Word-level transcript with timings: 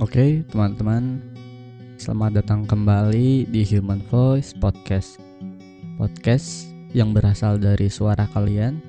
Oke, 0.00 0.40
teman-teman, 0.48 1.20
selamat 2.00 2.40
datang 2.40 2.64
kembali 2.64 3.44
di 3.52 3.60
Human 3.68 4.00
Voice 4.08 4.56
Podcast. 4.56 5.20
Podcast 6.00 6.72
yang 6.96 7.12
berasal 7.12 7.60
dari 7.60 7.92
suara 7.92 8.24
kalian 8.32 8.80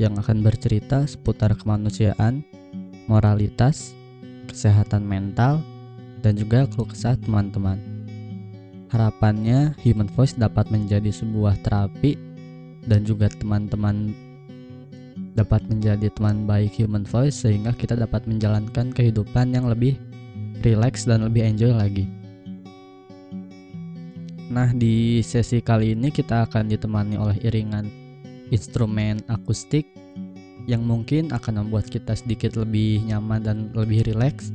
yang 0.00 0.16
akan 0.16 0.40
bercerita 0.40 1.04
seputar 1.04 1.52
kemanusiaan, 1.52 2.40
moralitas, 3.12 3.92
kesehatan 4.48 5.04
mental, 5.04 5.60
dan 6.24 6.32
juga 6.40 6.64
keluh 6.72 6.88
teman-teman. 6.96 7.76
Harapannya 8.88 9.76
Human 9.84 10.08
Voice 10.16 10.32
dapat 10.32 10.72
menjadi 10.72 11.12
sebuah 11.12 11.60
terapi 11.60 12.16
dan 12.88 13.04
juga 13.04 13.28
teman-teman 13.28 14.16
dapat 15.36 15.60
menjadi 15.68 16.08
teman 16.08 16.48
baik 16.48 16.80
Human 16.80 17.04
Voice 17.04 17.44
sehingga 17.44 17.76
kita 17.76 18.00
dapat 18.00 18.24
menjalankan 18.24 18.96
kehidupan 18.96 19.52
yang 19.52 19.68
lebih 19.68 20.07
relax 20.62 21.06
dan 21.06 21.26
lebih 21.26 21.44
enjoy 21.44 21.72
lagi. 21.74 22.06
Nah, 24.48 24.72
di 24.72 25.20
sesi 25.20 25.60
kali 25.60 25.92
ini 25.92 26.08
kita 26.08 26.48
akan 26.48 26.72
ditemani 26.72 27.20
oleh 27.20 27.36
iringan 27.44 27.84
instrumen 28.48 29.20
akustik 29.28 29.84
yang 30.64 30.84
mungkin 30.84 31.28
akan 31.32 31.64
membuat 31.64 31.88
kita 31.88 32.16
sedikit 32.16 32.56
lebih 32.56 33.04
nyaman 33.04 33.40
dan 33.44 33.56
lebih 33.76 34.04
rileks. 34.08 34.52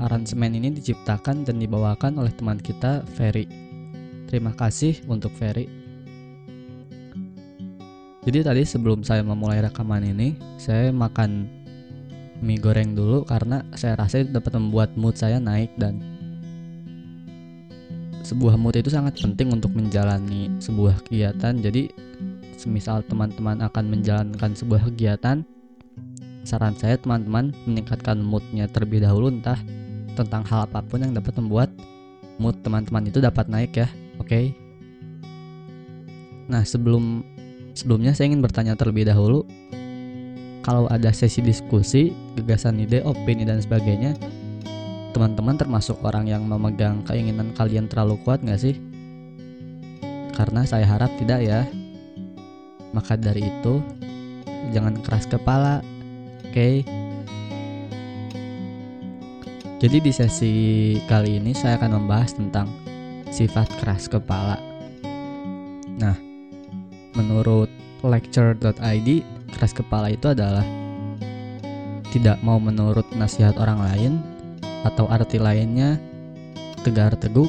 Aransemen 0.00 0.56
ini 0.56 0.72
diciptakan 0.74 1.44
dan 1.46 1.60
dibawakan 1.60 2.18
oleh 2.18 2.32
teman 2.32 2.58
kita, 2.58 3.04
Ferry. 3.14 3.46
Terima 4.26 4.56
kasih 4.56 4.98
untuk 5.06 5.30
Ferry. 5.36 5.68
Jadi 8.24 8.40
tadi 8.40 8.62
sebelum 8.64 9.04
saya 9.04 9.20
memulai 9.20 9.60
rekaman 9.60 10.00
ini, 10.00 10.32
saya 10.56 10.88
makan 10.88 11.44
mie 12.44 12.60
goreng 12.60 12.92
dulu 12.92 13.24
karena 13.24 13.64
saya 13.72 13.96
rasa 13.96 14.20
itu 14.20 14.36
dapat 14.36 14.52
membuat 14.60 14.92
mood 15.00 15.16
saya 15.16 15.40
naik 15.40 15.72
dan 15.80 16.04
sebuah 18.24 18.60
mood 18.60 18.76
itu 18.76 18.92
sangat 18.92 19.16
penting 19.20 19.52
untuk 19.52 19.72
menjalani 19.72 20.52
sebuah 20.60 21.00
kegiatan. 21.08 21.56
Jadi 21.60 21.92
semisal 22.60 23.04
teman-teman 23.04 23.60
akan 23.64 23.84
menjalankan 23.88 24.52
sebuah 24.56 24.88
kegiatan, 24.92 25.44
saran 26.44 26.76
saya 26.76 26.96
teman-teman 26.96 27.52
meningkatkan 27.68 28.20
moodnya 28.20 28.68
terlebih 28.68 29.04
dahulu 29.04 29.28
entah 29.32 29.60
tentang 30.16 30.44
hal 30.48 30.64
apa 30.68 30.80
pun 30.84 31.04
yang 31.04 31.12
dapat 31.12 31.36
membuat 31.36 31.68
mood 32.40 32.56
teman-teman 32.64 33.08
itu 33.08 33.20
dapat 33.20 33.48
naik 33.48 33.72
ya. 33.76 33.88
Oke. 34.20 34.28
Okay? 34.28 34.44
Nah, 36.48 36.64
sebelum 36.64 37.24
sebelumnya 37.72 38.12
saya 38.12 38.32
ingin 38.32 38.44
bertanya 38.44 38.76
terlebih 38.76 39.08
dahulu 39.08 39.44
kalau 40.64 40.88
ada 40.88 41.12
sesi 41.12 41.44
diskusi, 41.44 42.16
gagasan 42.40 42.80
ide, 42.80 43.04
opini 43.04 43.44
dan 43.44 43.60
sebagainya, 43.60 44.16
teman-teman 45.12 45.60
termasuk 45.60 46.00
orang 46.00 46.24
yang 46.24 46.48
memegang 46.48 47.04
keinginan 47.04 47.52
kalian 47.52 47.84
terlalu 47.84 48.16
kuat 48.24 48.40
nggak 48.40 48.56
sih? 48.56 48.80
Karena 50.32 50.64
saya 50.64 50.88
harap 50.88 51.12
tidak 51.20 51.44
ya. 51.44 51.68
Maka 52.96 53.20
dari 53.20 53.44
itu, 53.44 53.84
jangan 54.72 54.96
keras 55.04 55.28
kepala, 55.28 55.84
oke? 56.40 56.48
Okay? 56.48 56.80
Jadi 59.84 60.00
di 60.00 60.12
sesi 60.16 60.54
kali 61.04 61.36
ini 61.36 61.52
saya 61.52 61.76
akan 61.76 62.00
membahas 62.00 62.40
tentang 62.40 62.72
sifat 63.28 63.68
keras 63.84 64.08
kepala. 64.08 64.56
Nah, 66.00 66.16
menurut 67.12 67.68
lecture.id 68.00 69.33
keras 69.54 69.70
kepala 69.70 70.10
itu 70.10 70.34
adalah 70.34 70.66
tidak 72.10 72.38
mau 72.42 72.58
menurut 72.58 73.06
nasihat 73.14 73.54
orang 73.58 73.78
lain 73.86 74.12
atau 74.82 75.06
arti 75.06 75.38
lainnya 75.38 75.98
tegar 76.82 77.14
teguh 77.16 77.48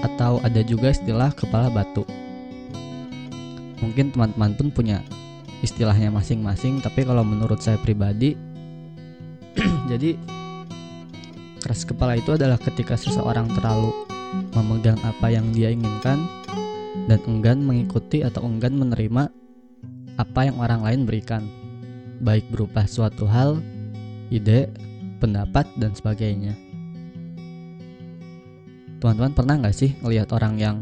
atau 0.00 0.38
ada 0.44 0.60
juga 0.62 0.92
istilah 0.92 1.32
kepala 1.32 1.72
batu. 1.72 2.04
Mungkin 3.80 4.12
teman-teman 4.12 4.52
pun 4.56 4.68
punya 4.70 5.00
istilahnya 5.64 6.12
masing-masing, 6.12 6.80
tapi 6.80 7.04
kalau 7.04 7.24
menurut 7.24 7.60
saya 7.60 7.76
pribadi 7.80 8.36
jadi 9.90 10.16
keras 11.60 11.84
kepala 11.84 12.16
itu 12.16 12.32
adalah 12.36 12.56
ketika 12.56 12.96
seseorang 12.96 13.50
terlalu 13.52 13.92
memegang 14.56 14.96
apa 15.04 15.28
yang 15.28 15.50
dia 15.52 15.74
inginkan 15.74 16.22
dan 17.10 17.20
enggan 17.26 17.60
mengikuti 17.60 18.22
atau 18.22 18.46
enggan 18.46 18.78
menerima 18.78 19.39
apa 20.16 20.48
yang 20.48 20.58
orang 20.58 20.82
lain 20.82 21.00
berikan, 21.06 21.46
baik 22.24 22.48
berupa 22.50 22.88
suatu 22.88 23.28
hal, 23.28 23.62
ide, 24.32 24.72
pendapat, 25.20 25.68
dan 25.76 25.92
sebagainya. 25.92 26.56
Teman-teman 29.00 29.32
pernah 29.32 29.54
nggak 29.60 29.76
sih 29.76 29.96
ngelihat 30.04 30.28
orang 30.36 30.54
yang 30.60 30.76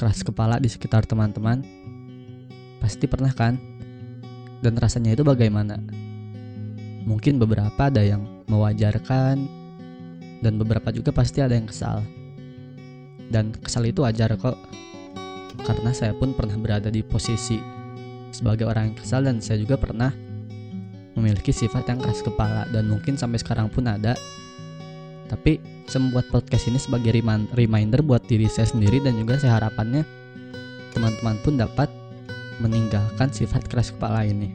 keras 0.00 0.24
kepala 0.24 0.56
di 0.56 0.70
sekitar 0.70 1.04
teman-teman? 1.04 1.60
Pasti 2.78 3.04
pernah 3.04 3.34
kan? 3.34 3.58
Dan 4.64 4.78
rasanya 4.78 5.12
itu 5.12 5.26
bagaimana? 5.26 5.76
Mungkin 7.04 7.36
beberapa 7.36 7.88
ada 7.88 8.00
yang 8.00 8.24
mewajarkan, 8.48 9.36
dan 10.40 10.54
beberapa 10.56 10.88
juga 10.94 11.10
pasti 11.12 11.42
ada 11.44 11.52
yang 11.52 11.68
kesal. 11.68 12.00
Dan 13.28 13.52
kesal 13.52 13.84
itu 13.84 14.00
wajar 14.06 14.32
kok, 14.40 14.56
karena 15.68 15.92
saya 15.92 16.16
pun 16.16 16.32
pernah 16.32 16.56
berada 16.56 16.88
di 16.88 17.04
posisi 17.04 17.60
sebagai 18.30 18.68
orang 18.68 18.92
yang 18.92 18.96
kesal 18.98 19.20
dan 19.24 19.40
saya 19.40 19.60
juga 19.62 19.80
pernah 19.80 20.12
memiliki 21.18 21.50
sifat 21.50 21.90
yang 21.90 21.98
keras 21.98 22.22
kepala 22.22 22.64
dan 22.70 22.86
mungkin 22.86 23.18
sampai 23.18 23.42
sekarang 23.42 23.66
pun 23.66 23.84
ada. 23.90 24.14
Tapi 25.28 25.60
saya 25.84 26.08
membuat 26.08 26.30
podcast 26.32 26.70
ini 26.70 26.80
sebagai 26.80 27.12
reminder 27.52 28.00
buat 28.00 28.24
diri 28.24 28.48
saya 28.48 28.70
sendiri 28.70 29.02
dan 29.02 29.18
juga 29.18 29.36
saya 29.36 29.60
harapannya 29.60 30.06
teman-teman 30.96 31.36
pun 31.44 31.54
dapat 31.60 31.88
meninggalkan 32.64 33.28
sifat 33.28 33.68
keras 33.68 33.92
kepala 33.92 34.24
ini. 34.24 34.50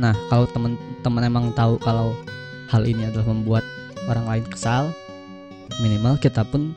Nah, 0.00 0.16
kalau 0.32 0.48
teman-teman 0.48 1.22
emang 1.28 1.46
tahu 1.52 1.76
kalau 1.76 2.16
hal 2.72 2.88
ini 2.88 3.04
adalah 3.04 3.28
membuat 3.28 3.64
orang 4.08 4.24
lain 4.24 4.46
kesal, 4.48 4.88
minimal 5.84 6.16
kita 6.16 6.40
pun 6.40 6.72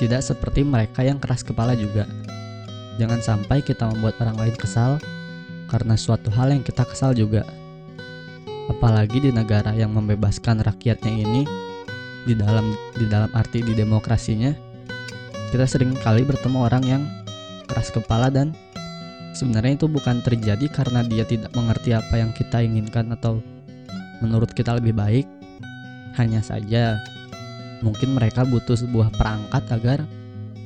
tidak 0.00 0.24
seperti 0.24 0.64
mereka 0.64 1.04
yang 1.04 1.20
keras 1.20 1.44
kepala 1.44 1.76
juga. 1.76 2.08
Jangan 2.98 3.22
sampai 3.22 3.62
kita 3.62 3.86
membuat 3.86 4.18
orang 4.18 4.36
lain 4.36 4.56
kesal 4.58 4.98
karena 5.70 5.94
suatu 5.94 6.28
hal 6.34 6.50
yang 6.50 6.66
kita 6.66 6.82
kesal 6.82 7.14
juga. 7.14 7.46
Apalagi 8.68 9.22
di 9.22 9.30
negara 9.32 9.72
yang 9.72 9.94
membebaskan 9.94 10.60
rakyatnya 10.60 11.14
ini 11.14 11.42
di 12.28 12.34
dalam 12.36 12.76
di 12.98 13.08
dalam 13.08 13.30
arti 13.32 13.64
di 13.64 13.72
demokrasinya 13.72 14.52
kita 15.48 15.64
sering 15.64 15.96
kali 16.04 16.28
bertemu 16.28 16.58
orang 16.60 16.84
yang 16.84 17.02
keras 17.64 17.88
kepala 17.88 18.28
dan 18.28 18.52
sebenarnya 19.32 19.80
itu 19.80 19.86
bukan 19.88 20.20
terjadi 20.20 20.68
karena 20.68 21.00
dia 21.08 21.24
tidak 21.24 21.48
mengerti 21.56 21.96
apa 21.96 22.20
yang 22.20 22.28
kita 22.36 22.60
inginkan 22.60 23.08
atau 23.16 23.40
menurut 24.20 24.52
kita 24.52 24.76
lebih 24.76 24.92
baik 24.92 25.24
hanya 26.20 26.44
saja 26.44 27.00
mungkin 27.80 28.12
mereka 28.12 28.44
butuh 28.44 28.76
sebuah 28.76 29.08
perangkat 29.16 29.64
agar 29.72 29.98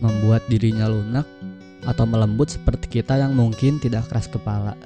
membuat 0.03 0.43
dirinya 0.51 0.91
lunak 0.91 1.29
atau 1.83 2.07
melembut 2.07 2.55
seperti 2.55 3.01
kita 3.01 3.19
yang 3.19 3.35
mungkin 3.35 3.83
tidak 3.83 4.07
keras 4.07 4.31
kepala. 4.31 4.79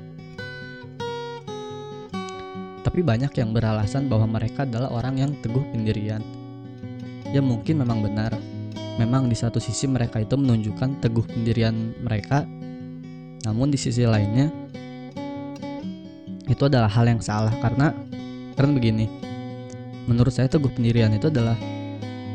Tapi 2.87 3.05
banyak 3.05 3.35
yang 3.37 3.53
beralasan 3.53 4.09
bahwa 4.09 4.39
mereka 4.41 4.65
adalah 4.65 4.89
orang 4.89 5.21
yang 5.21 5.31
teguh 5.45 5.61
pendirian. 5.75 6.23
Ya 7.35 7.43
mungkin 7.45 7.83
memang 7.83 8.01
benar. 8.01 8.33
Memang 8.97 9.29
di 9.29 9.37
satu 9.37 9.61
sisi 9.61 9.85
mereka 9.85 10.23
itu 10.23 10.39
menunjukkan 10.39 11.05
teguh 11.05 11.27
pendirian 11.29 11.93
mereka. 12.01 12.49
Namun 13.45 13.69
di 13.69 13.77
sisi 13.77 14.09
lainnya 14.09 14.49
itu 16.47 16.63
adalah 16.65 16.89
hal 16.89 17.05
yang 17.05 17.21
salah 17.21 17.53
karena 17.61 17.93
karena 18.57 18.73
begini. 18.73 19.07
Menurut 20.07 20.33
saya 20.33 20.47
teguh 20.47 20.71
pendirian 20.73 21.13
itu 21.13 21.29
adalah 21.29 21.59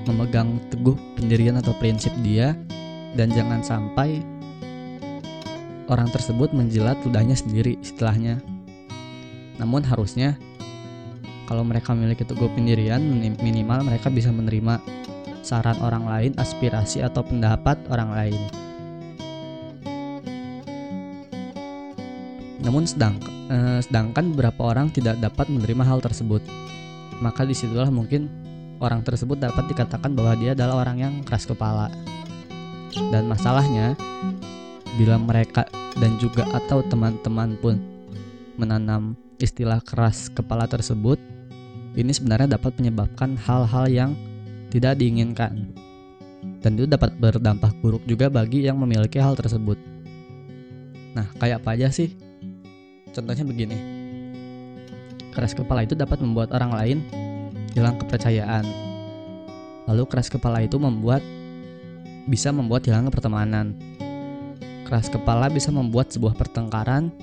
memegang 0.06 0.60
teguh 0.69 0.94
pendirian 1.18 1.57
atau 1.57 1.74
prinsip 1.80 2.12
dia 2.22 2.54
dan 3.16 3.31
jangan 3.31 3.64
sampai 3.64 4.22
orang 5.88 6.10
tersebut 6.12 6.54
menjilat 6.54 7.00
ludahnya 7.01 7.33
sendiri 7.33 7.80
istilahnya. 7.81 8.44
Namun 9.57 9.86
harusnya 9.86 10.38
kalau 11.50 11.66
mereka 11.68 11.92
memiliki 11.92 12.24
teguh 12.24 12.48
pendirian 12.54 13.01
minimal 13.42 13.83
mereka 13.83 14.07
bisa 14.07 14.31
menerima 14.31 14.80
saran 15.42 15.78
orang 15.81 16.06
lain, 16.06 16.31
aspirasi 16.38 17.01
atau 17.01 17.25
pendapat 17.25 17.75
orang 17.89 18.10
lain. 18.13 18.42
Namun 22.62 22.86
sedang, 22.86 23.18
eh, 23.50 23.81
sedangkan 23.81 24.31
beberapa 24.38 24.69
orang 24.69 24.94
tidak 24.94 25.18
dapat 25.18 25.50
menerima 25.50 25.83
hal 25.83 26.00
tersebut. 26.00 26.45
Maka 27.19 27.45
di 27.45 27.57
situlah 27.57 27.89
mungkin 27.89 28.30
orang 28.81 29.01
tersebut 29.06 29.38
dapat 29.38 29.69
dikatakan 29.69 30.13
bahwa 30.13 30.33
dia 30.38 30.54
adalah 30.54 30.86
orang 30.86 30.98
yang 31.01 31.13
keras 31.25 31.45
kepala. 31.45 31.89
Dan 33.12 33.28
masalahnya, 33.30 33.98
bila 35.00 35.16
mereka 35.16 35.68
dan 36.00 36.18
juga 36.20 36.48
atau 36.52 36.84
teman-teman 36.84 37.56
pun 37.60 37.80
menanam 38.60 39.16
istilah 39.40 39.80
keras 39.82 40.28
kepala 40.30 40.68
tersebut, 40.68 41.18
ini 41.96 42.12
sebenarnya 42.12 42.56
dapat 42.56 42.76
menyebabkan 42.80 43.36
hal-hal 43.36 43.86
yang 43.90 44.12
tidak 44.72 45.00
diinginkan. 45.00 45.72
Dan 46.62 46.78
itu 46.78 46.86
dapat 46.86 47.14
berdampak 47.18 47.74
buruk 47.82 48.06
juga 48.06 48.30
bagi 48.30 48.66
yang 48.66 48.78
memiliki 48.78 49.18
hal 49.18 49.34
tersebut. 49.34 49.78
Nah, 51.18 51.28
kayak 51.42 51.62
apa 51.62 51.76
aja 51.76 51.90
sih? 51.92 52.14
Contohnya 53.12 53.44
begini. 53.44 53.78
Keras 55.36 55.52
kepala 55.52 55.84
itu 55.84 55.98
dapat 55.98 56.22
membuat 56.24 56.54
orang 56.56 56.72
lain 56.72 56.98
hilang 57.76 58.00
kepercayaan. 58.00 58.64
Lalu 59.90 60.04
keras 60.08 60.32
kepala 60.32 60.64
itu 60.64 60.80
membuat 60.80 61.20
bisa 62.30 62.54
membuat 62.54 62.86
hilang 62.86 63.10
pertemanan. 63.10 63.76
Keras 64.92 65.08
kepala 65.08 65.48
bisa 65.48 65.72
membuat 65.72 66.12
sebuah 66.12 66.36
pertengkaran 66.36 67.16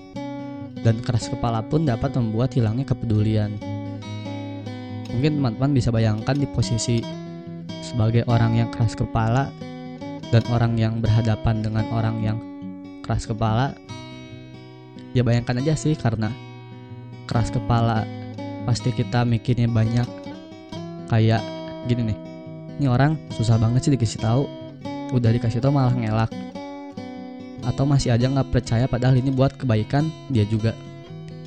dan 0.81 0.97
keras 1.05 1.29
kepala 1.29 1.61
pun 1.61 1.85
dapat 1.85 2.17
membuat 2.17 2.57
hilangnya 2.57 2.89
kepedulian. 2.89 3.61
Mungkin 5.13 5.37
teman-teman 5.37 5.77
bisa 5.77 5.93
bayangkan 5.93 6.33
di 6.33 6.49
posisi 6.49 7.05
sebagai 7.85 8.25
orang 8.25 8.57
yang 8.57 8.73
keras 8.73 8.97
kepala 8.97 9.53
dan 10.33 10.41
orang 10.49 10.81
yang 10.81 11.05
berhadapan 11.05 11.61
dengan 11.61 11.85
orang 11.93 12.17
yang 12.25 12.41
keras 13.05 13.29
kepala. 13.29 13.77
Ya 15.13 15.21
bayangkan 15.21 15.61
aja 15.61 15.77
sih 15.77 15.93
karena 15.93 16.33
keras 17.29 17.53
kepala 17.53 18.09
pasti 18.65 18.97
kita 18.97 19.29
mikirnya 19.29 19.69
banyak 19.69 20.09
kayak 21.13 21.45
gini 21.85 22.17
nih. 22.17 22.19
Ini 22.81 22.89
orang 22.89 23.21
susah 23.37 23.61
banget 23.61 23.85
sih 23.85 23.93
dikasih 23.93 24.25
tahu. 24.25 24.49
Udah 25.13 25.37
dikasih 25.37 25.61
tahu 25.61 25.77
malah 25.77 25.93
ngelak 25.93 26.33
atau 27.69 27.85
masih 27.85 28.17
aja 28.17 28.33
nggak 28.33 28.49
percaya 28.49 28.89
padahal 28.89 29.21
ini 29.21 29.29
buat 29.29 29.53
kebaikan 29.61 30.09
dia 30.33 30.49
juga. 30.49 30.73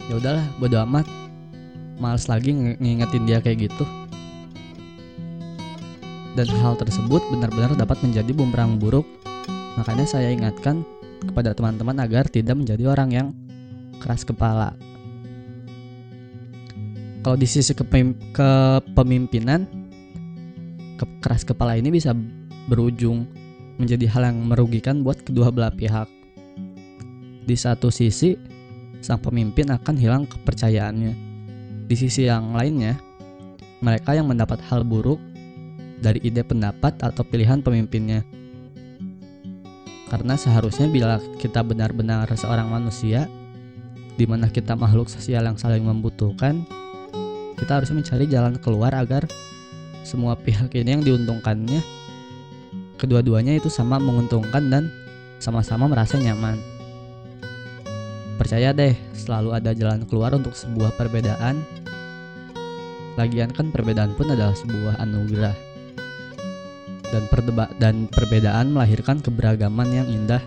Ya 0.05 0.21
udahlah 0.21 0.45
bodo 0.61 0.77
amat. 0.85 1.09
Males 1.97 2.29
lagi 2.29 2.53
ngingetin 2.53 3.25
dia 3.25 3.41
kayak 3.41 3.69
gitu. 3.69 3.85
Dan 6.37 6.47
hal 6.61 6.77
tersebut 6.77 7.21
benar-benar 7.33 7.73
dapat 7.73 7.97
menjadi 8.05 8.31
bumerang 8.31 8.77
buruk. 8.77 9.05
Makanya 9.77 10.05
saya 10.05 10.29
ingatkan 10.29 10.85
kepada 11.21 11.53
teman-teman 11.53 11.97
agar 12.01 12.25
tidak 12.29 12.57
menjadi 12.57 12.89
orang 12.89 13.09
yang 13.13 13.27
keras 14.01 14.25
kepala. 14.25 14.73
Kalau 17.21 17.37
di 17.37 17.45
sisi 17.45 17.77
kepemimpinan 17.77 19.69
ke 20.97 21.05
keras 21.21 21.45
kepala 21.45 21.77
ini 21.77 21.93
bisa 21.93 22.17
berujung 22.65 23.29
menjadi 23.81 24.05
hal 24.05 24.29
yang 24.29 24.37
merugikan 24.45 25.01
buat 25.01 25.19
kedua 25.25 25.49
belah 25.49 25.73
pihak. 25.73 26.05
Di 27.41 27.57
satu 27.57 27.89
sisi, 27.89 28.37
sang 29.01 29.17
pemimpin 29.17 29.73
akan 29.73 29.97
hilang 29.97 30.23
kepercayaannya. 30.29 31.13
Di 31.89 31.95
sisi 31.97 32.29
yang 32.29 32.53
lainnya, 32.53 33.01
mereka 33.81 34.13
yang 34.13 34.29
mendapat 34.29 34.61
hal 34.69 34.85
buruk 34.85 35.17
dari 35.99 36.21
ide 36.21 36.45
pendapat 36.45 36.95
atau 37.01 37.25
pilihan 37.25 37.59
pemimpinnya. 37.65 38.21
Karena 40.07 40.37
seharusnya 40.37 40.85
bila 40.91 41.17
kita 41.41 41.65
benar-benar 41.65 42.29
seorang 42.37 42.69
manusia, 42.69 43.25
di 44.15 44.29
mana 44.29 44.51
kita 44.51 44.77
makhluk 44.77 45.09
sosial 45.09 45.49
yang 45.49 45.57
saling 45.57 45.81
membutuhkan, 45.81 46.61
kita 47.57 47.81
harus 47.81 47.89
mencari 47.89 48.29
jalan 48.29 48.57
keluar 48.61 48.93
agar 48.93 49.25
semua 50.01 50.33
pihak 50.33 50.73
ini 50.73 50.97
yang 50.97 51.03
diuntungkannya 51.05 52.00
kedua-duanya 53.01 53.57
itu 53.57 53.65
sama 53.65 53.97
menguntungkan 53.97 54.69
dan 54.69 54.93
sama-sama 55.41 55.89
merasa 55.89 56.21
nyaman. 56.21 56.61
Percaya 58.37 58.69
deh, 58.77 58.93
selalu 59.17 59.57
ada 59.57 59.73
jalan 59.73 60.05
keluar 60.05 60.37
untuk 60.37 60.53
sebuah 60.53 60.93
perbedaan. 60.93 61.57
Lagian 63.17 63.49
kan 63.49 63.73
perbedaan 63.73 64.13
pun 64.13 64.29
adalah 64.29 64.53
sebuah 64.53 65.01
anugerah. 65.01 65.57
Dan 67.09 67.25
perdeba 67.27 67.67
dan 67.81 68.07
perbedaan 68.07 68.71
melahirkan 68.71 69.19
keberagaman 69.19 69.89
yang 69.91 70.07
indah 70.07 70.39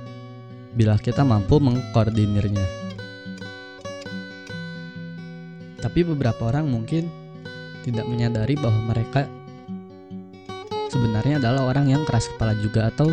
bila 0.72 0.96
kita 0.96 1.26
mampu 1.26 1.58
mengkoordinirnya. 1.58 2.64
Tapi 5.84 6.00
beberapa 6.08 6.48
orang 6.48 6.64
mungkin 6.70 7.12
tidak 7.84 8.08
menyadari 8.08 8.56
bahwa 8.56 8.96
mereka 8.96 9.28
sebenarnya 10.94 11.42
adalah 11.42 11.74
orang 11.74 11.90
yang 11.90 12.06
keras 12.06 12.30
kepala 12.30 12.54
juga 12.62 12.86
atau 12.86 13.10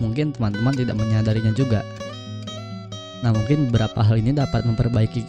mungkin 0.00 0.32
teman-teman 0.32 0.72
tidak 0.72 0.96
menyadarinya 0.96 1.52
juga. 1.52 1.84
Nah, 3.20 3.30
mungkin 3.36 3.68
beberapa 3.68 4.00
hal 4.00 4.18
ini 4.18 4.32
dapat 4.32 4.64
memperbaiki 4.64 5.22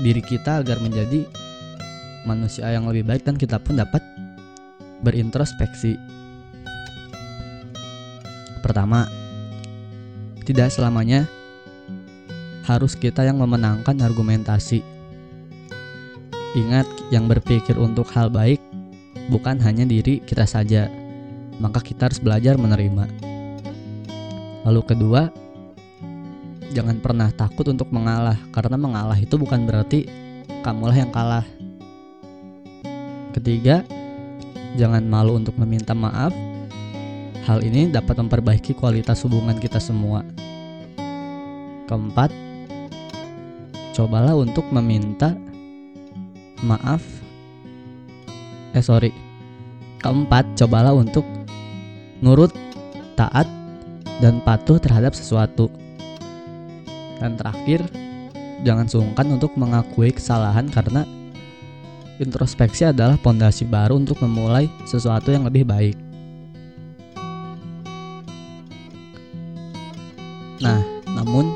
diri 0.00 0.24
kita 0.24 0.64
agar 0.64 0.80
menjadi 0.80 1.28
manusia 2.24 2.72
yang 2.72 2.88
lebih 2.88 3.04
baik 3.06 3.22
dan 3.28 3.36
kita 3.36 3.60
pun 3.60 3.76
dapat 3.76 4.00
berintrospeksi. 5.04 5.94
Pertama, 8.64 9.06
tidak 10.42 10.74
selamanya 10.74 11.28
harus 12.66 12.98
kita 12.98 13.22
yang 13.22 13.38
memenangkan 13.38 13.94
argumentasi. 14.02 14.82
Ingat, 16.58 16.88
yang 17.14 17.30
berpikir 17.30 17.78
untuk 17.78 18.10
hal 18.12 18.32
baik 18.32 18.58
bukan 19.30 19.60
hanya 19.62 19.86
diri 19.86 20.18
kita 20.24 20.42
saja, 20.48 20.90
maka 21.58 21.82
kita 21.82 22.10
harus 22.10 22.22
belajar 22.22 22.54
menerima. 22.54 23.06
Lalu 24.66 24.80
kedua, 24.86 25.30
jangan 26.74 26.98
pernah 27.02 27.28
takut 27.34 27.66
untuk 27.70 27.90
mengalah 27.90 28.38
karena 28.54 28.76
mengalah 28.78 29.18
itu 29.18 29.34
bukan 29.34 29.66
berarti 29.66 30.06
kamulah 30.62 30.96
yang 30.96 31.10
kalah. 31.10 31.46
Ketiga, 33.34 33.86
jangan 34.74 35.04
malu 35.06 35.38
untuk 35.38 35.54
meminta 35.58 35.94
maaf. 35.94 36.34
Hal 37.48 37.64
ini 37.64 37.88
dapat 37.88 38.20
memperbaiki 38.20 38.76
kualitas 38.76 39.24
hubungan 39.24 39.56
kita 39.56 39.80
semua. 39.80 40.20
Keempat, 41.88 42.28
cobalah 43.96 44.36
untuk 44.36 44.68
meminta 44.68 45.32
maaf. 46.60 47.00
Eh 48.76 48.84
sorry. 48.84 49.14
Keempat, 49.98 50.60
cobalah 50.60 50.92
untuk 50.92 51.37
nurut, 52.20 52.50
taat, 53.14 53.46
dan 54.18 54.42
patuh 54.42 54.78
terhadap 54.82 55.14
sesuatu. 55.14 55.70
Dan 57.18 57.34
terakhir, 57.34 57.86
jangan 58.62 58.86
sungkan 58.86 59.26
untuk 59.30 59.54
mengakui 59.58 60.10
kesalahan 60.14 60.70
karena 60.70 61.06
introspeksi 62.18 62.90
adalah 62.90 63.14
pondasi 63.18 63.62
baru 63.66 63.98
untuk 63.98 64.18
memulai 64.22 64.66
sesuatu 64.86 65.30
yang 65.30 65.46
lebih 65.46 65.66
baik. 65.66 65.96
Nah, 70.58 70.82
namun 71.06 71.54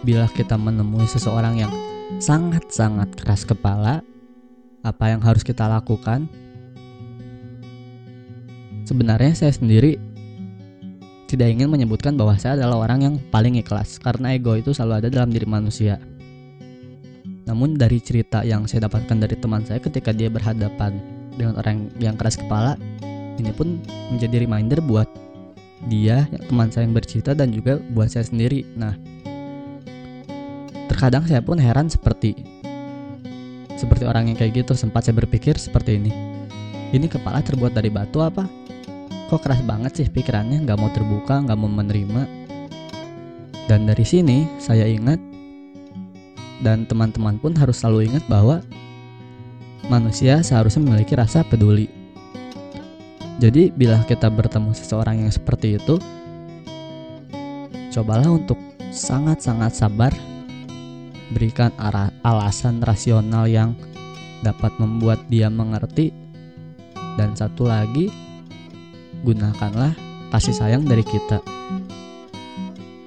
bila 0.00 0.24
kita 0.32 0.56
menemui 0.56 1.04
seseorang 1.04 1.60
yang 1.60 1.72
sangat-sangat 2.16 3.12
keras 3.12 3.44
kepala, 3.44 4.00
apa 4.80 5.04
yang 5.12 5.20
harus 5.20 5.44
kita 5.44 5.68
lakukan? 5.68 6.24
Sebenarnya 8.86 9.34
saya 9.34 9.50
sendiri 9.50 9.98
tidak 11.26 11.50
ingin 11.50 11.66
menyebutkan 11.66 12.14
bahwa 12.14 12.38
saya 12.38 12.54
adalah 12.54 12.86
orang 12.86 13.02
yang 13.02 13.14
paling 13.34 13.58
ikhlas 13.58 13.98
karena 13.98 14.38
ego 14.38 14.54
itu 14.54 14.70
selalu 14.70 15.02
ada 15.02 15.08
dalam 15.10 15.34
diri 15.34 15.42
manusia. 15.42 15.98
Namun 17.50 17.74
dari 17.74 17.98
cerita 17.98 18.46
yang 18.46 18.70
saya 18.70 18.86
dapatkan 18.86 19.18
dari 19.18 19.34
teman 19.34 19.66
saya 19.66 19.82
ketika 19.82 20.14
dia 20.14 20.30
berhadapan 20.30 21.02
dengan 21.34 21.58
orang 21.58 21.90
yang 21.98 22.14
keras 22.14 22.38
kepala, 22.38 22.78
ini 23.42 23.50
pun 23.50 23.82
menjadi 24.14 24.46
reminder 24.46 24.78
buat 24.78 25.10
dia, 25.90 26.30
teman 26.46 26.70
saya 26.70 26.86
yang 26.86 26.94
bercerita 26.94 27.34
dan 27.34 27.50
juga 27.50 27.82
buat 27.90 28.06
saya 28.06 28.22
sendiri. 28.22 28.62
Nah, 28.78 28.94
terkadang 30.86 31.26
saya 31.26 31.42
pun 31.42 31.58
heran 31.58 31.90
seperti 31.90 32.38
seperti 33.76 34.08
orang 34.08 34.30
yang 34.30 34.38
kayak 34.38 34.62
gitu 34.62 34.72
sempat 34.72 35.04
saya 35.04 35.18
berpikir 35.18 35.58
seperti 35.58 35.98
ini. 35.98 36.14
Ini 36.94 37.10
kepala 37.10 37.42
terbuat 37.42 37.74
dari 37.74 37.90
batu 37.90 38.22
apa? 38.22 38.65
Kok 39.26 39.42
keras 39.42 39.62
banget 39.66 39.92
sih 39.98 40.08
pikirannya? 40.08 40.62
Nggak 40.62 40.78
mau 40.78 40.90
terbuka 40.94 41.42
nggak 41.42 41.58
mau 41.58 41.70
menerima. 41.70 42.22
Dan 43.66 43.90
dari 43.90 44.06
sini 44.06 44.46
saya 44.62 44.86
ingat 44.86 45.18
dan 46.62 46.86
teman-teman 46.86 47.36
pun 47.36 47.52
harus 47.58 47.82
selalu 47.82 48.08
ingat 48.08 48.24
bahwa 48.30 48.62
manusia 49.90 50.40
seharusnya 50.40 50.86
memiliki 50.86 51.18
rasa 51.18 51.42
peduli. 51.42 51.90
Jadi 53.36 53.68
bila 53.74 54.00
kita 54.06 54.32
bertemu 54.32 54.72
seseorang 54.72 55.26
yang 55.26 55.32
seperti 55.34 55.76
itu 55.76 56.00
cobalah 57.92 58.32
untuk 58.32 58.56
sangat-sangat 58.94 59.72
sabar 59.76 60.12
berikan 61.34 61.74
alasan 62.24 62.80
rasional 62.80 63.44
yang 63.50 63.74
dapat 64.40 64.72
membuat 64.78 65.20
dia 65.26 65.50
mengerti. 65.50 66.14
Dan 67.16 67.32
satu 67.32 67.64
lagi 67.64 68.12
gunakanlah 69.26 69.98
kasih 70.30 70.54
sayang 70.54 70.86
dari 70.86 71.02
kita. 71.02 71.42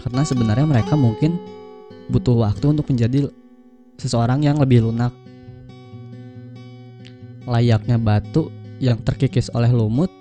Karena 0.04 0.28
sebenarnya 0.28 0.68
mereka 0.68 1.00
mungkin 1.00 1.40
butuh 2.12 2.44
waktu 2.44 2.76
untuk 2.76 2.92
menjadi 2.92 3.32
seseorang 3.96 4.44
yang 4.44 4.60
lebih 4.60 4.84
lunak. 4.84 5.16
layaknya 7.50 7.98
batu 7.98 8.54
yang 8.78 9.02
terkikis 9.02 9.50
oleh 9.58 9.74
lumut, 9.74 10.14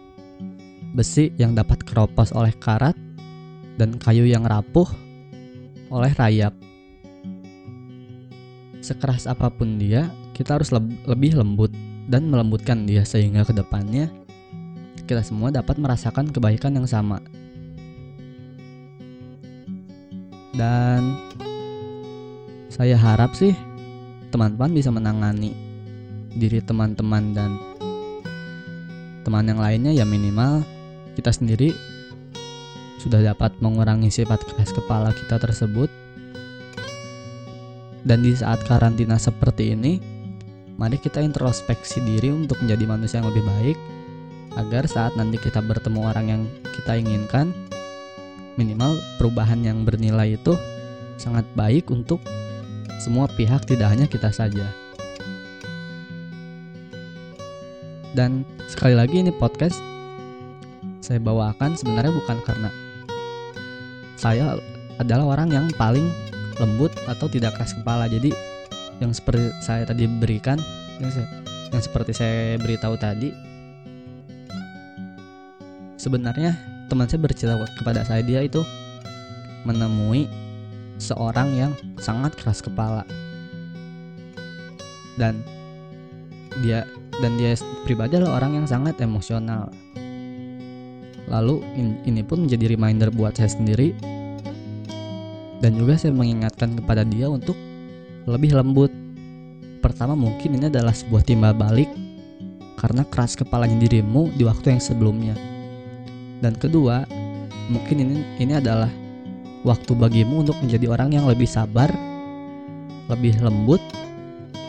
besi 0.97 1.29
yang 1.37 1.53
dapat 1.53 1.85
keropos 1.85 2.33
oleh 2.33 2.57
karat, 2.57 2.97
dan 3.77 4.01
kayu 4.01 4.25
yang 4.25 4.49
rapuh 4.49 4.89
oleh 5.93 6.09
rayap. 6.17 6.57
Sekeras 8.81 9.29
apa 9.29 9.53
pun 9.53 9.77
dia, 9.77 10.09
kita 10.33 10.57
harus 10.57 10.73
lebih 11.05 11.37
lembut 11.37 11.69
dan 12.09 12.33
melembutkan 12.33 12.89
dia 12.89 13.05
sehingga 13.05 13.45
ke 13.45 13.53
depannya 13.53 14.09
kita 15.09 15.25
semua 15.25 15.49
dapat 15.49 15.81
merasakan 15.81 16.29
kebaikan 16.29 16.77
yang 16.77 16.85
sama. 16.85 17.25
Dan 20.53 21.17
saya 22.69 23.01
harap 23.01 23.33
sih 23.33 23.57
teman-teman 24.29 24.77
bisa 24.77 24.93
menangani 24.93 25.57
diri 26.37 26.61
teman-teman 26.61 27.33
dan 27.33 27.57
teman 29.25 29.49
yang 29.49 29.57
lainnya. 29.57 29.97
Ya 29.97 30.05
minimal 30.05 30.61
kita 31.17 31.33
sendiri 31.33 31.73
sudah 33.01 33.25
dapat 33.25 33.57
mengurangi 33.65 34.13
sifat 34.13 34.45
keras 34.45 34.77
kepala 34.77 35.17
kita 35.17 35.41
tersebut. 35.41 35.89
Dan 38.05 38.21
di 38.21 38.37
saat 38.37 38.61
karantina 38.69 39.17
seperti 39.17 39.73
ini 39.73 39.99
mari 40.79 41.01
kita 41.01 41.19
introspeksi 41.25 41.99
diri 42.05 42.31
untuk 42.31 42.61
menjadi 42.63 42.85
manusia 42.87 43.19
yang 43.19 43.29
lebih 43.33 43.43
baik 43.43 43.98
agar 44.57 44.89
saat 44.89 45.13
nanti 45.19 45.37
kita 45.37 45.61
bertemu 45.61 46.01
orang 46.07 46.27
yang 46.31 46.43
kita 46.73 46.97
inginkan 46.97 47.53
minimal 48.57 48.97
perubahan 49.21 49.61
yang 49.63 49.85
bernilai 49.85 50.35
itu 50.35 50.57
sangat 51.19 51.45
baik 51.59 51.91
untuk 51.91 52.23
semua 53.03 53.31
pihak 53.31 53.67
tidak 53.67 53.91
hanya 53.91 54.07
kita 54.11 54.31
saja. 54.31 54.67
Dan 58.17 58.43
sekali 58.67 58.99
lagi 58.99 59.23
ini 59.23 59.31
podcast 59.31 59.79
saya 60.99 61.23
bawakan 61.23 61.79
sebenarnya 61.79 62.11
bukan 62.11 62.39
karena 62.43 62.71
saya 64.19 64.59
adalah 64.99 65.39
orang 65.39 65.55
yang 65.55 65.67
paling 65.79 66.11
lembut 66.59 66.91
atau 67.07 67.31
tidak 67.31 67.55
keras 67.55 67.73
kepala. 67.79 68.11
Jadi 68.11 68.35
yang 68.99 69.15
seperti 69.15 69.55
saya 69.63 69.87
tadi 69.87 70.11
berikan 70.11 70.59
yang, 70.99 71.15
seperti 71.79 72.11
saya 72.11 72.59
beritahu 72.59 72.99
tadi 72.99 73.31
sebenarnya 75.99 76.55
teman 76.87 77.11
saya 77.11 77.21
bercerita 77.21 77.59
kepada 77.77 78.07
saya 78.07 78.23
dia 78.25 78.41
itu 78.47 78.63
menemui 79.67 80.31
seorang 80.97 81.53
yang 81.53 81.73
sangat 82.01 82.33
keras 82.39 82.63
kepala 82.63 83.05
dan 85.19 85.43
dia 86.63 86.87
dan 87.19 87.35
dia 87.35 87.59
pribadi 87.83 88.15
adalah 88.15 88.39
orang 88.39 88.63
yang 88.63 88.67
sangat 88.71 88.95
emosional. 89.03 89.75
Lalu 91.29 91.61
in, 91.77 91.99
ini 92.09 92.23
pun 92.25 92.47
menjadi 92.47 92.73
reminder 92.73 93.13
buat 93.13 93.37
saya 93.37 93.53
sendiri 93.53 93.93
dan 95.59 95.75
juga 95.75 95.99
saya 95.99 96.15
mengingatkan 96.15 96.79
kepada 96.79 97.03
dia 97.03 97.27
untuk 97.29 97.59
lebih 98.25 98.55
lembut. 98.55 98.95
Pertama 99.83 100.15
mungkin 100.15 100.57
ini 100.57 100.71
adalah 100.71 100.95
sebuah 100.95 101.27
timbal 101.27 101.53
balik 101.59 101.91
karena 102.79 103.03
keras 103.11 103.35
kepalanya 103.35 103.77
dirimu 103.83 104.31
di 104.39 104.47
waktu 104.47 104.79
yang 104.79 104.83
sebelumnya. 104.83 105.58
Dan 106.39 106.55
kedua, 106.55 107.03
mungkin 107.71 107.97
ini 107.99 108.17
ini 108.39 108.53
adalah 108.59 108.91
waktu 109.67 109.93
bagimu 109.95 110.47
untuk 110.47 110.59
menjadi 110.63 110.87
orang 110.95 111.11
yang 111.15 111.27
lebih 111.27 111.51
sabar, 111.51 111.91
lebih 113.11 113.35
lembut, 113.43 113.83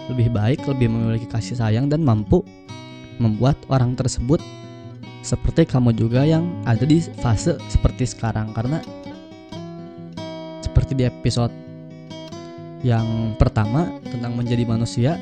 lebih 0.09 0.33
baik, 0.33 0.65
lebih 0.65 0.89
memiliki 0.89 1.29
kasih 1.29 1.61
sayang 1.61 1.87
dan 1.87 2.01
mampu 2.01 2.41
membuat 3.21 3.59
orang 3.69 3.93
tersebut 3.93 4.41
seperti 5.21 5.67
kamu 5.67 5.91
juga 5.93 6.23
yang 6.23 6.47
ada 6.63 6.87
di 6.87 7.03
fase 7.21 7.59
seperti 7.69 8.09
sekarang. 8.09 8.49
Karena 8.55 8.81
seperti 10.63 10.97
di 10.97 11.05
episode 11.05 11.53
yang 12.81 13.35
pertama 13.35 13.91
tentang 14.07 14.39
menjadi 14.39 14.63
manusia 14.63 15.19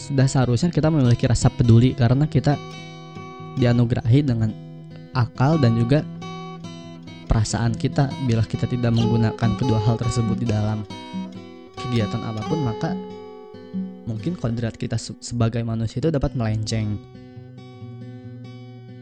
sudah 0.00 0.28
seharusnya 0.28 0.68
kita 0.72 0.88
memiliki 0.92 1.24
rasa 1.28 1.48
peduli 1.52 1.96
karena 1.96 2.24
kita 2.28 2.56
dianugerahi 3.58 4.20
dengan 4.26 4.50
akal 5.14 5.58
dan 5.62 5.78
juga 5.78 6.02
perasaan 7.30 7.74
kita 7.74 8.10
bila 8.26 8.42
kita 8.46 8.66
tidak 8.66 8.94
menggunakan 8.94 9.50
kedua 9.58 9.78
hal 9.82 9.98
tersebut 9.98 10.36
di 10.38 10.46
dalam 10.46 10.82
kegiatan 11.78 12.22
apa 12.22 12.42
pun 12.46 12.62
maka 12.62 12.90
mungkin 14.04 14.36
kodrat 14.36 14.76
kita 14.76 14.98
sebagai 14.98 15.64
manusia 15.64 15.98
itu 16.00 16.12
dapat 16.12 16.36
melenceng. 16.36 17.00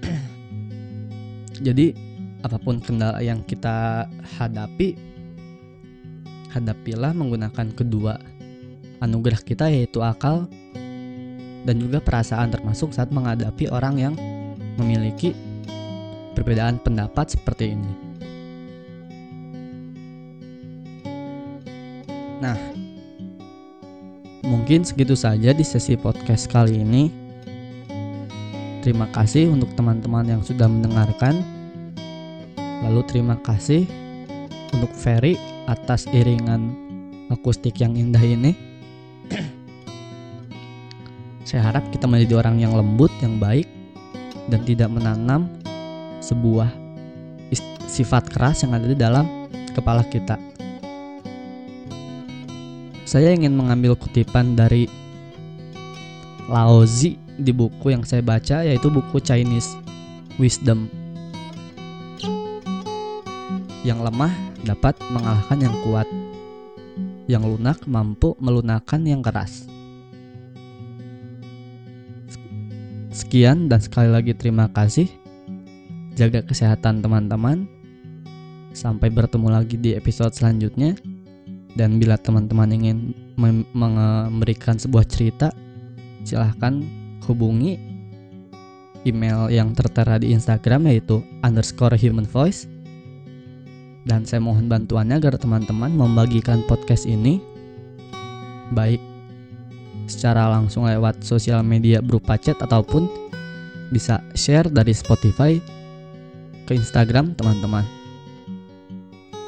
Jadi 1.67 1.93
apa 2.43 2.59
pun 2.59 2.83
kendala 2.83 3.23
yang 3.23 3.43
kita 3.47 4.07
hadapi 4.39 4.99
hadapilah 6.51 7.15
menggunakan 7.15 7.71
kedua 7.73 8.19
anugerah 8.99 9.41
kita 9.41 9.71
yaitu 9.71 10.03
akal 10.03 10.51
dan 11.63 11.77
juga 11.79 12.03
perasaan 12.03 12.51
termasuk 12.51 12.91
saat 12.91 13.15
menghadapi 13.15 13.71
orang 13.71 13.95
yang 13.99 14.15
memiliki 14.81 15.37
perbedaan 16.33 16.81
pendapat 16.81 17.37
seperti 17.37 17.77
ini. 17.77 17.93
Nah, 22.43 22.59
mungkin 24.43 24.83
segitu 24.83 25.15
saja 25.15 25.55
di 25.55 25.63
sesi 25.63 25.95
podcast 25.95 26.51
kali 26.51 26.83
ini. 26.83 27.13
Terima 28.83 29.07
kasih 29.15 29.47
untuk 29.47 29.71
teman-teman 29.79 30.27
yang 30.27 30.43
sudah 30.43 30.67
mendengarkan. 30.67 31.39
Lalu 32.83 33.07
terima 33.07 33.39
kasih 33.47 33.87
untuk 34.75 34.91
Ferry 34.91 35.39
atas 35.71 36.11
iringan 36.11 36.75
akustik 37.31 37.79
yang 37.79 37.95
indah 37.95 38.19
ini. 38.19 38.59
Saya 41.47 41.71
harap 41.71 41.87
kita 41.95 42.11
menjadi 42.11 42.43
orang 42.43 42.59
yang 42.59 42.75
lembut, 42.75 43.15
yang 43.23 43.39
baik, 43.39 43.71
dan 44.51 44.61
tidak 44.67 44.91
menanam 44.91 45.47
sebuah 46.23 46.71
sifat 47.93 48.33
keras 48.33 48.65
yang 48.65 48.73
ada 48.73 48.87
di 48.89 48.97
dalam 48.97 49.29
kepala 49.77 50.01
kita. 50.09 50.41
Saya 53.05 53.37
ingin 53.37 53.53
mengambil 53.53 53.93
kutipan 53.93 54.57
dari 54.57 54.89
Laozi 56.49 57.21
di 57.37 57.53
buku 57.53 57.93
yang 57.93 58.05
saya 58.09 58.25
baca 58.25 58.65
yaitu 58.65 58.89
buku 58.89 59.21
Chinese 59.21 59.77
Wisdom. 60.41 60.89
Yang 63.83 63.99
lemah 64.09 64.33
dapat 64.65 64.97
mengalahkan 65.13 65.59
yang 65.61 65.77
kuat. 65.85 66.09
Yang 67.29 67.43
lunak 67.57 67.79
mampu 67.85 68.33
melunakkan 68.41 69.03
yang 69.05 69.21
keras. 69.21 69.72
Sekian 73.13 73.69
dan 73.69 73.77
sekali 73.85 74.09
lagi 74.09 74.33
terima 74.33 74.73
kasih. 74.73 75.05
Jaga 76.17 76.41
kesehatan 76.41 77.05
teman-teman. 77.05 77.69
Sampai 78.73 79.13
bertemu 79.13 79.53
lagi 79.53 79.77
di 79.77 79.93
episode 79.93 80.33
selanjutnya. 80.33 80.97
Dan 81.77 82.01
bila 82.01 82.17
teman-teman 82.17 82.73
ingin 82.73 83.13
memberikan 83.77 84.81
sebuah 84.81 85.05
cerita, 85.09 85.53
silahkan 86.25 86.81
hubungi 87.29 87.77
email 89.05 89.53
yang 89.53 89.77
tertera 89.77 90.17
di 90.17 90.33
Instagram 90.33 90.89
yaitu 90.89 91.21
underscore 91.45 92.01
human 92.01 92.25
voice. 92.25 92.65
Dan 94.09 94.25
saya 94.25 94.41
mohon 94.41 94.73
bantuannya 94.73 95.21
agar 95.21 95.37
teman-teman 95.37 95.93
membagikan 95.93 96.65
podcast 96.65 97.05
ini 97.05 97.45
baik 98.73 99.12
secara 100.13 100.53
langsung 100.53 100.85
lewat 100.85 101.25
sosial 101.25 101.65
media 101.65 102.05
berupa 102.05 102.37
chat 102.37 102.61
ataupun 102.61 103.09
bisa 103.89 104.21
share 104.37 104.69
dari 104.69 104.93
Spotify 104.93 105.57
ke 106.69 106.73
Instagram 106.77 107.33
teman-teman. 107.37 107.85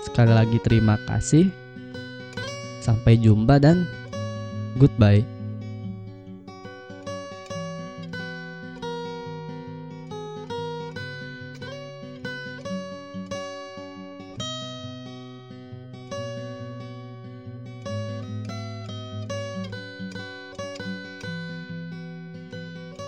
Sekali 0.09 0.33
lagi 0.33 0.57
terima 0.65 0.97
kasih. 1.05 1.49
Sampai 2.85 3.17
jumpa 3.17 3.57
dan 3.61 3.89
goodbye. 4.77 5.34